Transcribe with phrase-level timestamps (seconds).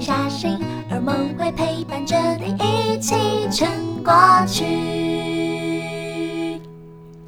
[0.00, 0.58] 下心，
[0.90, 3.14] 儿梦会陪伴着你一起
[3.50, 4.12] 撑过
[4.46, 4.64] 去。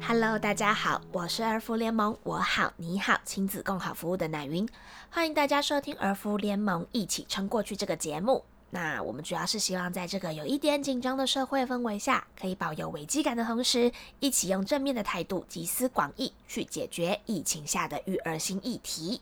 [0.01, 4.67] Hello，大家好，我是儿福联盟，我好你好亲子共好服务的奶云，
[5.09, 8.43] 欢迎大家收听儿福联盟一起撑过去这个节目。
[8.71, 19.21] 那我们主要是希望在这个有一点紧张的社会氛围下，可以保有危机感的同时，一起用正面的态度集思广益，去解决疫情下的育儿新议题。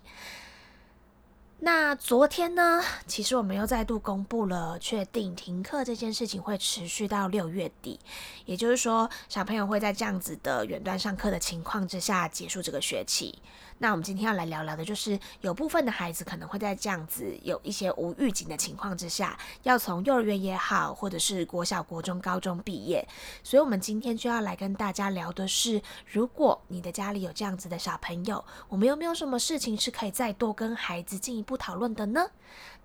[1.59, 7.99] 那昨天呢，其实我们又再度公布了，确定停课这件事情会持续到六月底，
[8.45, 13.39] 也就是说，小朋友会在这样子的远端上课的情况之下结束这个学期。
[13.79, 23.07] 那我们今天要来聊聊的，就是有部分的孩子可能会在这样子有一些无预警的情况之下，要从幼儿园也好，或者是国小、国中、高中毕业。
[23.43, 25.79] 所以，我们今天就要来跟大家聊的是，
[26.11, 32.27] 如果你的家里有这样子的小朋友，我们有没有什么事情是可以再多跟孩子进一步讨论的呢？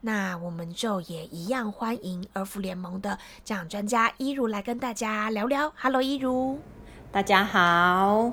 [0.03, 5.73] 那我们就也一样欢迎儿福联盟的家长专家一如来跟大家聊聊。
[5.77, 6.61] Hello，一如，
[7.11, 8.33] 大家好。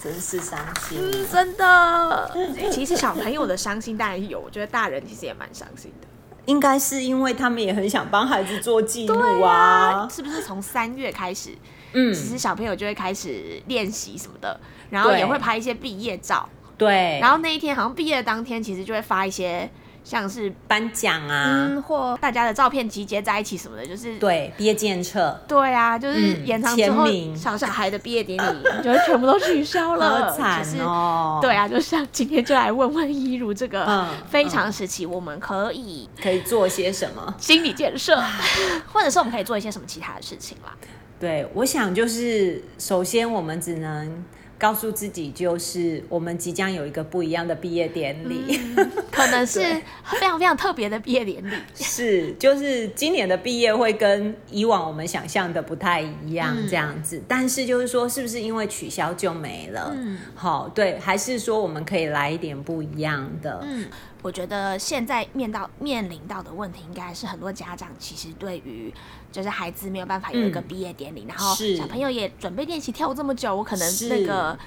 [0.00, 2.30] 真是伤心，嗯，真的。
[2.70, 6.06] 其实小朋友的伤心当然有，我觉得大人其实也蛮伤心的。
[6.46, 10.40] 应该是因为他们也很想帮孩子做记录啊，啊，是不是？
[10.42, 11.50] 从三月开始，
[11.94, 16.48] 嗯，其实小朋友就会开始练习什么的，然后也会拍一些毕业照，
[16.80, 17.20] 对。
[17.20, 19.70] 然后那一天好像毕业的当天，其实就会发一些。
[20.02, 31.38] 像是颁奖啊、嗯，或大家的照片集结在一起什么的，就是对毕业纪念册，对啊，就是延长之后，小小孩的毕业典礼 就会全部都取消了，好惨哦。
[31.42, 38.18] 对啊，就像今天就来问问一如这个非常时期，我们可以可以做些什么心理建设，
[38.90, 40.74] 或者是我们可以做一些什么其他的事情啦？
[41.20, 44.24] 对，我想就是首先我们只能。
[44.60, 49.60] 告诉自己，就是我们即将有一个不一样的毕业典礼，嗯，可能是
[50.04, 51.54] 非常非常特别的毕业典礼。
[51.74, 57.16] 是，就是今年的毕业会跟以往我们想象的不太一样，这样子。
[57.16, 59.92] 嗯、但是就是说，是不是因为取消就没了？
[59.96, 63.60] 嗯，好，对，还是说我们可以来一点不一样的？
[63.62, 63.86] 嗯。
[64.22, 68.92] 我觉得现在面到面临到的问题，应该是很多家长其实对于
[69.32, 74.58] 就是孩子没有办法有一个毕业典礼，嗯，然后小朋友也准备练习跳这么久，我可能那个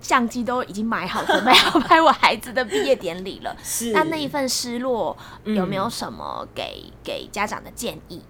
[0.00, 3.56] 相机都已经买好，准备要 拍我孩子的毕业典礼了。
[3.62, 8.20] 是，那那一份失落有没有什么给，嗯，给家长的建议？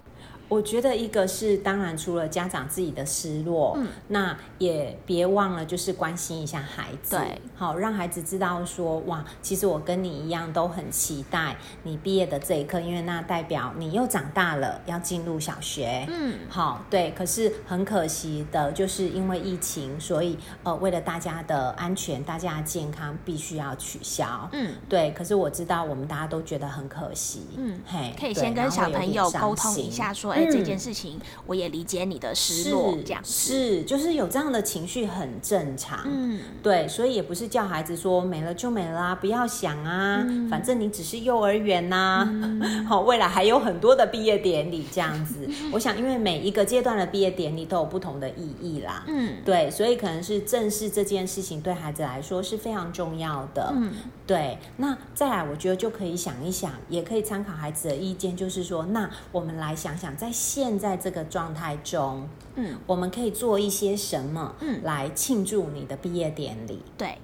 [0.49, 17.11] 我觉得一个是，当然除了家长自己的失落，嗯，那也别忘了就是关心一下孩子，对，好让孩子知道说，哇，其实我跟你一样都很期待你毕业的这一刻，因为那代表你又长大了，要进入小学，嗯，好，对。
[17.11, 25.11] 可是很可惜的就是因为疫情，所以呃，为了大家的安全、大家的健康，必须要取消，嗯，对。
[25.11, 30.36] 可是我知道我们大家都觉得很可惜，嗯，嘿，可以先跟小朋友沟通一下说。
[30.37, 42.29] 哎、嗯，这件事情我也理解你的失落，这样是就是有这样的情绪很正常，嗯，对，所以也不是叫孩子说没了就没了啊，不要想啊，嗯、反正你只是幼儿园呐、啊，
[42.87, 45.47] 好、嗯，未来还有很多的毕业典礼这样子。
[45.73, 53.91] 我想，因为每一个阶段的毕业典礼都有不同的意义啦，嗯，对，所以可能是正视这件事情对孩子来说是非常重要的，嗯，
[54.25, 54.57] 对。
[54.77, 60.26] 那再来，我觉得就可以想一想，也可以参考孩子的意见，就是说，那我们来想想在。
[60.27, 66.83] 在现在这个状态中，嗯，我们可以做一些什么，嗯，来庆祝你的毕业典礼？
[66.97, 67.17] 对，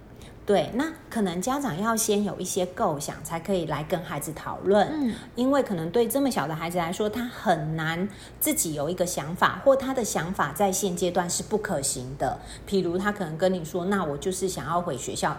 [0.45, 8.07] 对，那可能家长要先有一些构想，才可以来跟孩子讨论，嗯，因为可能对这么小的孩子来说，他很难
[8.39, 12.39] 自己有一个想法，或他的想法在现阶段是不可行的。
[12.65, 15.35] 譬如他可能跟你说：“那我就是想要回学校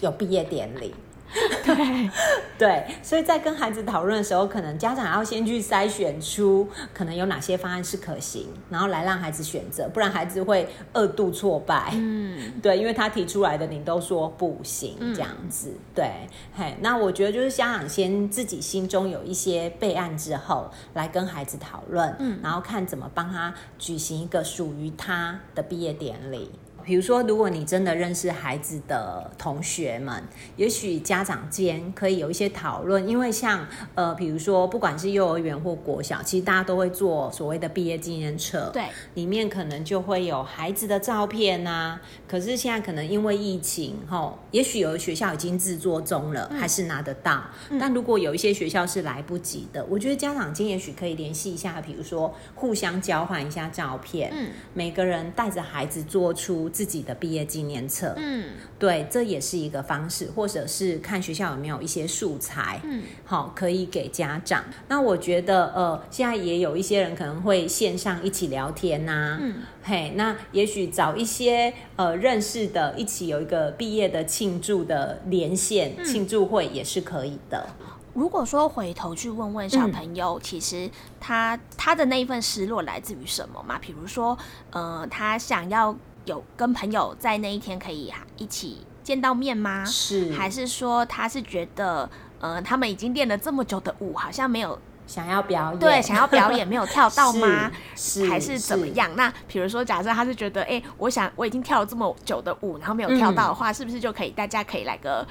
[0.00, 0.94] 有毕业典礼。”
[1.64, 2.10] 对
[2.56, 11.90] 对，所以在跟孩子讨论的时候，可能家长要先去筛选出可能有哪些方案是可行，然后来让孩子选择，不然孩子会二度挫败。
[11.94, 15.68] 嗯， 对，因为他提出来的你都说不行，这样子。
[15.70, 16.10] 嗯、对，
[16.56, 26.50] 嘿，那我觉得就是家长先自己心中有一些备案之后，来跟孩子讨论，嗯，然后看怎么帮他举行一个属于他的毕业典礼。
[26.88, 30.24] 比如说，如果你真的认识孩子的同学们，
[30.56, 42.00] 也许家长间可以有一些讨论，因为像呃，比如说不管是幼儿园或国小，其实大家都会做所谓的毕业纪念册，对，里面可能就会有孩子的照片啊。
[42.26, 47.44] 可是现在可能因为疫情，吼，也许有的学校已经制作中了，还是拿得到。
[47.68, 47.78] 嗯。
[47.78, 56.70] 但如果有一些学校是来不及的，我觉得家长间也许可以联系一下，比如说互相交换一下照片，嗯，每个人带着孩子做出。
[56.78, 58.14] 自己的毕业纪念册。
[58.16, 64.62] 嗯，对，这也是一个方式，或者是看学校有没有一些素材，嗯，好，可以给家长。
[64.86, 77.66] 那我觉得，呃，现在也有一些人可能会线上一起聊天呐、啊，嗯，嘿，那也许找一些呃认识的，一起有一个毕业的庆祝的连线、嗯、庆祝会也是可以的。
[78.14, 80.90] 如果说回头去问问小朋友，嗯、其实
[81.20, 83.78] 他他的那一份失落来自于什么嘛？
[83.78, 84.36] 比如说，
[84.70, 85.96] 呃，他想要
[86.28, 89.84] 有跟朋友在那一天可以一起见到面吗？
[89.84, 92.08] 是，还是说他是觉得，
[92.40, 97.70] 呃，他们已经练了这么久的舞，好像没有想要表演，对，想要表演没有跳到吗？
[97.96, 99.10] 是，是还是怎么样？
[99.16, 105.26] 那比如说，假设他是觉得，哎、欸，我想我已经跳了这么久的舞，然后没有跳到的话，嗯、是不是就可以大家可以来个？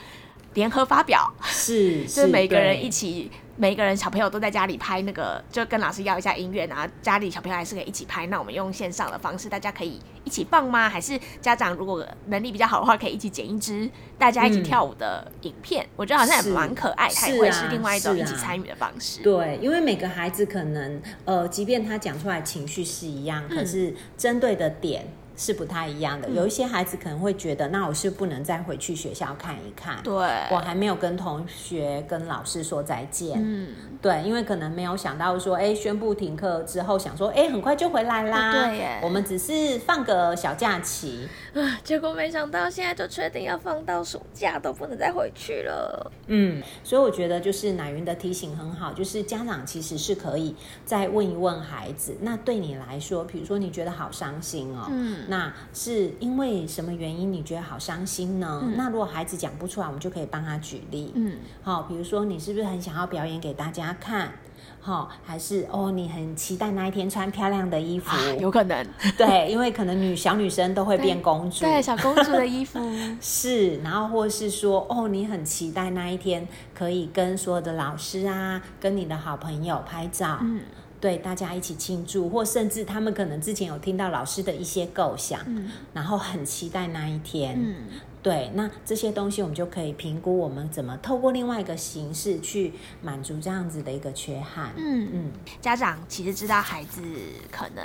[0.54, 8.28] 联合发表 是，就是每个人一起，每个人小朋友都在家里拍那个，就跟老师要一下音乐，然后家里小朋友还是可以一起拍。
[8.28, 10.90] 那我们用线上的方式，大家可以一起放吗？
[10.90, 15.84] 还是家长如果能力比较好的话，可以一起剪一支大家一起跳舞的影片？
[15.86, 19.24] 嗯、我觉得好像也蛮可爱，它也会是另外一种一起参与的方式、啊啊。
[19.24, 25.08] 对，因为每个孩子可能呃，即便他讲出来情绪是一样，可是针对的点。
[25.38, 30.14] 是不太一样的，有一些孩子可能会觉得，那我是不能再回去学校看一看，对，
[30.52, 33.70] 我还没有跟同学、跟老师说再见，嗯，
[34.02, 55.27] 对，因为可能没有想到说，哎，宣布停课之后，想说，哎，很快就回来啦，对耶，我们只是放个小假期，啊，结果没想到现在就确定要放到暑假都不能再回去了，嗯，所以我觉得就是奶云的提醒很好，就是家长其实是可以再问一问孩子，那对你来说，比如说你觉得好伤心哦，嗯。
[55.28, 58.62] 那是因为什么原因你觉得好伤心呢？
[58.64, 61.12] 嗯、那如果孩子讲不出来，我们就可以帮他举例。
[61.16, 64.32] 嗯，好，比如说你是不是很想要表演给大家看？
[64.80, 68.10] 好，还是哦，你很期待那一天穿漂亮的衣服？
[68.10, 68.88] 啊、有可能，
[69.18, 72.80] 对，因为可能女小女生都会变公主，对，对，小公主的衣服
[73.20, 73.78] 是。
[73.80, 80.38] 然后或是说，哦，你很期待那一天可以跟所有的老师啊，跟你的好朋友拍照。
[80.42, 80.62] 嗯。
[81.00, 87.76] 对，大家一起庆祝，或甚至他们可能之前有听到老师的一些构想，嗯，然后很期待那一天，嗯。
[88.24, 94.74] 对，那这些东西我们就可以评估，我们怎么透过另外一个形式去满足这样子的一个缺憾。
[94.76, 97.02] 嗯嗯，家长其实知道孩子
[97.50, 97.82] 可能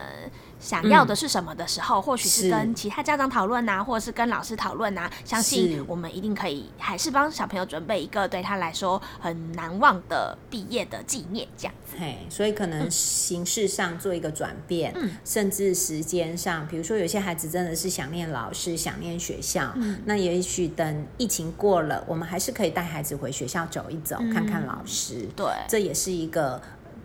[0.63, 11.97] 想要的是什么的时候，嗯、或许是跟其他家长讨论呐，或者是跟老师讨论呐，相信我们一定可以还是帮小朋友准备一个对他来说很难忘的毕业的纪念，这样子。
[11.99, 20.43] 嘿，所以可能形式上做一个转变，嗯，甚至时间上，比如说有些孩子真的是想念老师，想念学校，嗯，那也。
[20.43, 25.29] 许等疫情过了，我们还是可以带孩子回学校走一走，嗯、看看老师。
[25.37, 26.61] 对，这也是一个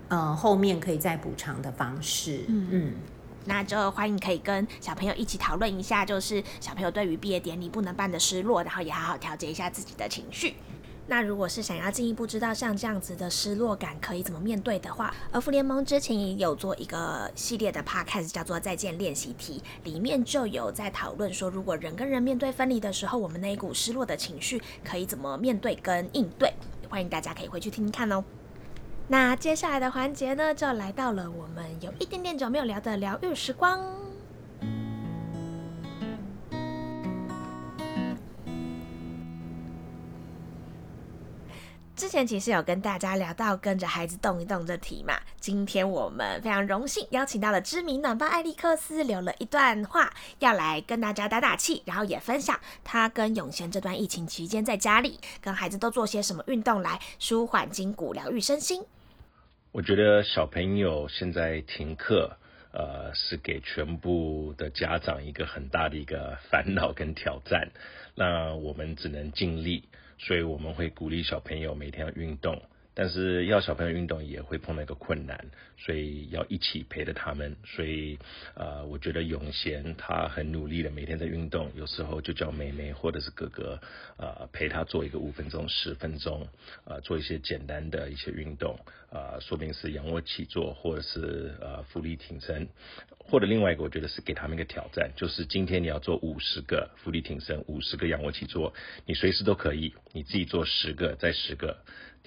[0.07, 2.45] 呃后面可以再补偿的方式。
[2.47, 2.67] 嗯。
[2.71, 2.93] 嗯，
[3.47, 10.55] 那就欢迎可以跟小朋友一起讨论一下，就是小朋友对于毕业典礼不能办的失落，然后也好好调节一下自己的情绪。
[11.09, 26.53] 那如果是想要进一步知道像这样子的失落感可以怎么面对的话，而复联盟之前也有做一个系列的 podcast，叫做《再见练习题》，里面就有在讨论说，如果人跟人面对分离的时候，我们那一股失落的情绪可以怎么面对跟应对。
[26.89, 28.21] 欢迎大家可以回去听听看哦。
[29.09, 33.81] 那接下来的环节呢，就来到了我们有一点点久没有聊的疗愈时光。
[41.95, 58.83] 之前其实有跟大家聊到跟着孩子动一动这题嘛，今天我们非常荣幸邀请到了知名暖爸艾利克斯留了一段话，要来跟大家打打气，然后也分享他跟永贤这段疫情期间在家里跟孩子都做些什么运动来舒缓筋骨、疗愈身心。
[59.73, 62.37] 我觉得小朋友现在停课，
[62.71, 67.69] 呃，是给全部的家长一个很大的一个烦恼跟挑战，
[68.15, 69.83] 那我们只能尽力。
[70.19, 72.59] 所以我们会鼓励小朋友每天要运动。
[72.99, 75.39] 但是要小朋友运动也会碰到一个困难，
[75.77, 77.55] 所以要一起陪着他们。
[77.63, 78.17] 所以，
[78.55, 83.79] 呃，我觉得永贤他很努力的每天在运动，有时候就叫妹妹或者是哥哥，
[84.17, 86.47] 呃，陪他做一个五分钟、十分钟，
[86.85, 88.75] 呃，做一些简单的一些运动，
[89.11, 92.67] 呃，说明是仰卧起坐，或者是呃伏地挺身，
[93.19, 98.73] 或者另外一个我觉得是给他们一个挑战，就是今天你要做五十个伏地挺身，五十个仰卧起坐，
[99.05, 101.77] 你随时都可以，你自己做十个，再十个。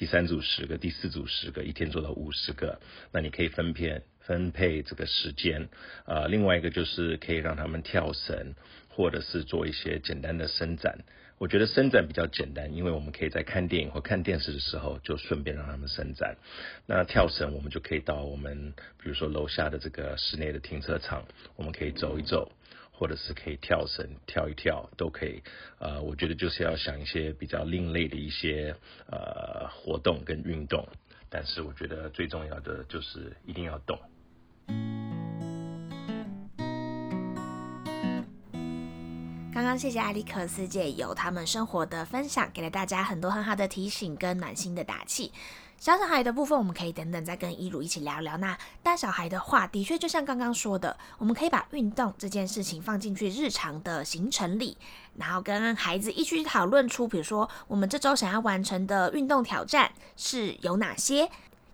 [0.00, 2.80] 第三组十个，第四组十个，一天做到五十个，
[3.12, 5.68] 那你可以分片分配这个时间。
[6.06, 8.54] 呃，另外一个就是可以让他们跳绳，
[8.88, 11.00] 或者是做一些简单的伸展。
[11.36, 16.38] 我觉得伸展比较简单，因为我们可以在看电影或看电视的时候就顺便让他们伸展。
[16.86, 21.26] 那跳绳我们就可以到我们比如说楼下的这个室内的停车场，
[21.56, 22.50] 我们可以走一走。
[23.00, 25.42] 或者是可以跳绳跳一跳都可以。
[25.78, 28.76] 呃，我觉得就是要想一些比较另类的一些
[29.10, 30.86] 呃活动跟运动，
[31.30, 33.98] 但是我觉得最重要的就是一定要动。
[39.54, 45.32] 刚刚谢谢艾利克斯借由他们生活的分享，给了大家很多很好的提醒跟暖心的打气。
[45.80, 48.36] 小小孩的部分，我们可以等等再跟依鲁一起聊聊。
[48.36, 54.76] 那大小孩的话，的确就像刚刚说的，我们可以把运动这件事情放进去日常的行程里，
[55.16, 61.30] 然后跟孩子一起讨论出，比如说我们这周想要完成的运动挑战是有哪些，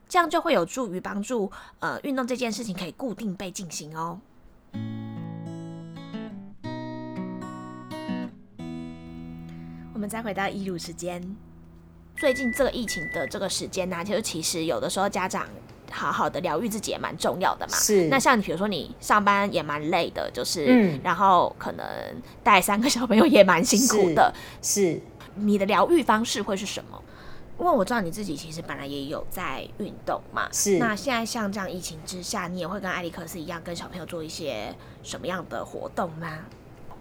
[0.09, 4.21] 这样就会有助于帮助呃运动这件事情可以固定被进行哦。
[9.93, 11.37] 我们再回到依鲁时间。
[12.17, 15.47] 最近这个疫情的这个时间呢、啊，就其实有的时候家长
[15.91, 17.77] 好好的疗愈自己也蛮重要的嘛。
[17.77, 18.09] 是。
[18.09, 21.87] 那像你比如说你上班也蛮累的，就是，嗯，然后可能
[22.43, 24.35] 带三个小朋友也蛮辛苦的。
[24.63, 24.93] 是。
[24.93, 25.01] 是
[25.35, 27.03] 你的疗愈方式会是什么？
[27.59, 30.49] 因为我知道你自己其实本来也有在运动嘛。
[30.51, 30.79] 是。
[30.79, 36.39] 那现在像这样疫情之下，你也会跟艾利克斯一样跟小朋友做一些什么样的活动吗？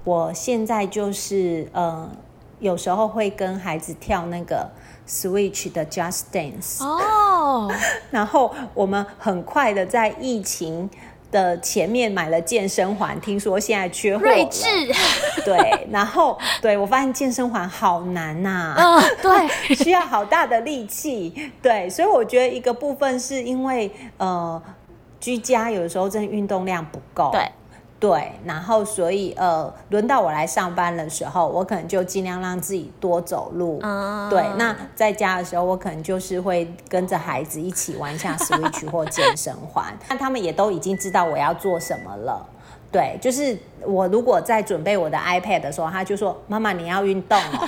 [0.04, 2.10] 我现在就是呃，
[2.60, 4.70] 有时候会跟孩子跳那个。
[5.08, 7.72] Switch 的 Just Dance 哦，
[8.10, 10.90] 然后我们很快的在疫情
[11.32, 14.32] 的前面买了健身环，听说现在缺货了。
[14.32, 14.68] 睿智，
[15.46, 19.48] 对，然后对我发现健身环好难呐、啊，嗯、呃，对，
[19.78, 24.60] 需要好大的力气，对，所以我觉得一个部分是因为呃
[25.20, 27.48] 居家有的时候真的运动量不够，对。
[28.06, 33.80] 对，然后所以呃，轮到我来上班的时候，我可能就尽量让自己多走路。
[33.82, 34.46] 嗯，对。
[34.58, 39.86] 那在家的时候，我可能就是会跟着孩子一起玩一下 Switch 或健身环。
[40.08, 42.46] 那他们也都已经知道我要做什么了。
[42.92, 47.68] 对，就是我如果在准备我的 iPad 的时候，他就说：“妈妈，你要运动哦。”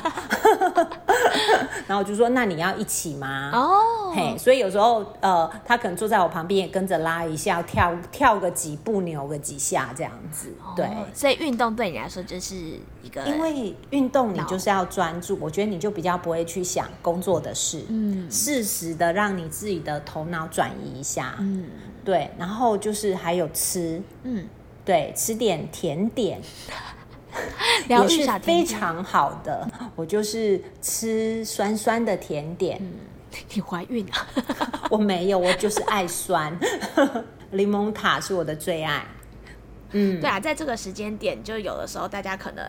[1.87, 10.53] 然后我就说：“那你要一起吗？”哦，嘿，所以有时候呃，他可能坐在我旁边也跟着拉一下，跳跳个几步，扭个几下这样子。
[10.75, 12.55] 对，哦，所以运动对你来说就是
[13.01, 21.65] 一个，因为运动你就是要专注，我觉得你就比较不会去想工作的事，嗯，适时的让你自己的头脑转移一下，嗯，
[22.03, 24.47] 对，然后就是还有吃，嗯。
[24.85, 26.39] 对，吃点甜点，
[27.87, 29.67] 也是非常好的。
[29.95, 32.77] 我就是吃酸酸的甜点。
[32.81, 32.93] 嗯，
[33.53, 34.27] 你怀孕啊？
[34.91, 36.57] 我没有，我就是爱酸。
[37.51, 39.05] 柠檬塔是我的最爱。
[39.91, 42.65] 嗯，对啊，在这个时间点，就有的时候大家可能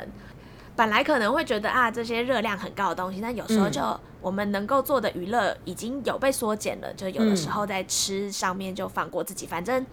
[0.77, 3.81] 本来可能会觉得啊，这些热量很高的东西，但有时候就
[4.21, 9.85] 我们能够做的娱乐已经有被缩减了，就有的时候在吃上面就放过自己，反正。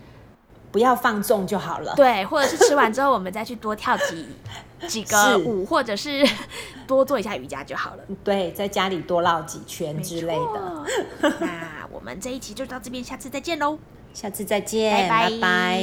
[0.75, 1.94] 不要放纵就好了。
[1.96, 4.27] 对，或者是吃完之后，我们再去多跳几
[4.89, 6.22] 几个舞，或者是
[6.86, 8.03] 多做一下瑜伽就好了。
[8.25, 11.32] 对，在家里多绕几圈之类的。
[11.39, 13.79] 那我们这一期就到这边，下次再见喽！
[14.13, 15.82] 下次再见，拜拜。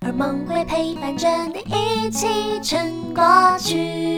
[0.00, 4.11] 而梦会陪伴着你一起撑过去。